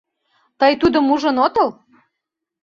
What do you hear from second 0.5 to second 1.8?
Тый тудым ужын отыл?